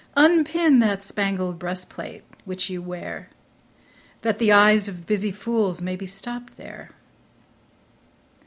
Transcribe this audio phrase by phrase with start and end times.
[0.15, 3.29] Unpin that spangled breast plate, which you wear,
[4.23, 6.89] That th' eyes of busy fools may be stopp'd there.